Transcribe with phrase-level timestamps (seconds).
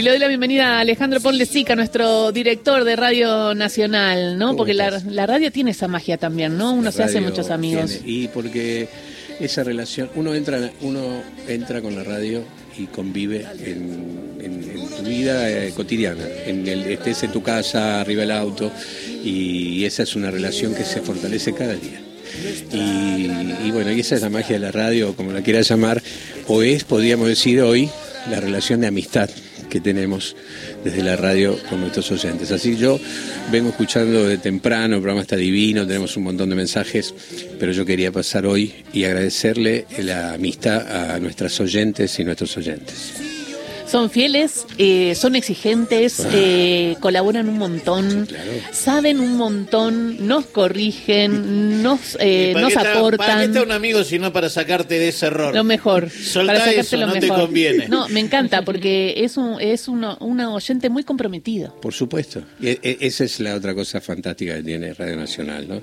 [0.00, 4.46] Y le doy la bienvenida a Alejandro Ponlecica, nuestro director de Radio Nacional, ¿no?
[4.46, 6.72] ¿Cómo Porque la, radio tiene esa magia también, ¿no?
[6.72, 7.90] Uno La se hace muchos amigos.
[8.00, 8.88] tiene- y porque
[9.40, 12.42] esa relación, uno entra, uno entra con la radio
[12.78, 16.24] y convive en, en- en tu vida eh, cotidiana.
[16.46, 18.72] En el, estés en tu casa, arriba del auto,
[19.22, 22.00] y esa es una relación que se fortalece cada día.
[22.72, 26.02] Y, y bueno, y esa es la magia de la radio, como la quieras llamar,
[26.46, 27.90] o es, podríamos decir hoy,
[28.30, 29.28] la relación de amistad
[29.70, 30.36] que tenemos
[30.84, 32.52] desde la radio con nuestros oyentes.
[32.52, 33.00] Así yo
[33.50, 37.14] vengo escuchando de temprano, el programa está divino, tenemos un montón de mensajes,
[37.58, 43.39] pero yo quería pasar hoy y agradecerle la amistad a nuestras oyentes y nuestros oyentes.
[43.90, 48.50] Son fieles, eh, son exigentes, eh, colaboran un montón, claro.
[48.70, 53.40] saben un montón, nos corrigen, nos, eh, ¿Y para nos está- ¿Para qué aportan.
[53.42, 55.54] está un amigo si no para sacarte de ese error?
[55.54, 56.08] Lo mejor.
[56.10, 57.40] Soltá para sacarte eso, lo no te mejor.
[57.40, 57.88] conviene.
[57.88, 61.72] No, me encanta porque es un, es uno- una oyente muy comprometida.
[61.82, 62.42] Por supuesto.
[62.60, 65.82] Y e- e- esa es la otra cosa fantástica que tiene Radio Nacional, ¿no?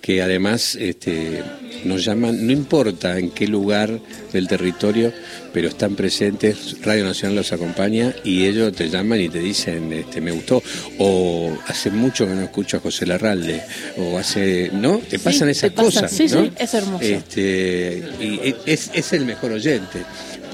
[0.00, 1.42] Que además este,
[1.84, 3.98] nos llaman, no importa en qué lugar
[4.32, 5.12] del territorio,
[5.52, 10.20] pero están presentes, Radio Nacional los acompaña y ellos te llaman y te dicen, este,
[10.20, 10.62] me gustó,
[10.98, 13.60] o hace mucho que no escucho a José Larralde,
[13.98, 14.98] o hace, ¿no?
[14.98, 16.44] Te Sí, pasan te esas cosas, Sí, ¿no?
[16.44, 17.04] sí, es hermoso.
[17.04, 19.98] Este, y es, es el mejor oyente.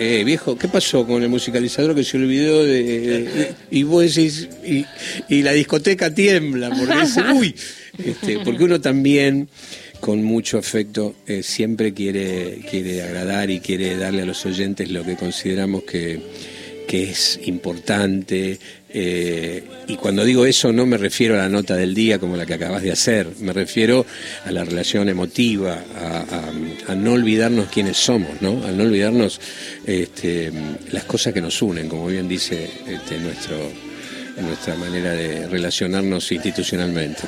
[0.00, 2.82] Eh, viejo, ¿qué pasó con el musicalizador que se olvidó de,
[3.22, 4.84] de- y vos decís y,
[5.28, 7.54] y la discoteca tiembla porque dice, uy,
[8.04, 9.48] este, porque uno también
[9.98, 15.02] con mucho afecto eh, siempre quiere quiere agradar y quiere darle a los oyentes lo
[15.04, 16.20] que consideramos que
[16.88, 18.58] que es importante.
[18.90, 22.46] eh, y cuando digo eso no me refiero a la nota del día como la
[22.46, 24.04] que acabas de hacer, me refiero
[24.46, 26.24] a la relación emotiva, a,
[26.88, 28.64] a- a no olvidarnos quiénes somos, ¿no?
[28.66, 29.38] a no olvidarnos
[29.86, 30.50] este,
[30.90, 33.56] las cosas que nos unen, como bien dice este, nuestro,
[34.42, 37.22] nuestra manera de relacionarnos institucionalmente.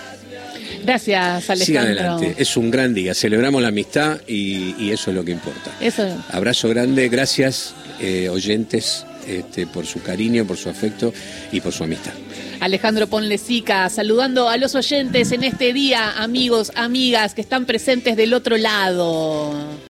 [0.84, 2.14] Gracias, Sigan Alejandro.
[2.14, 5.70] adelante, es un gran día, celebramos la amistad y, y eso es lo que importa.
[5.80, 6.06] Eso.
[6.30, 9.04] Abrazo grande, gracias eh, oyentes
[9.38, 11.12] este, por su cariño, por su afecto
[11.52, 12.12] y por su amistad.
[12.60, 18.34] Alejandro Ponlecica, saludando a los oyentes en este día, amigos, amigas que están presentes del
[18.34, 19.54] otro lado.